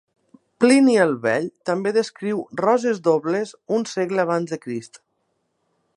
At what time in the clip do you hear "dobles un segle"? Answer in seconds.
3.09-4.25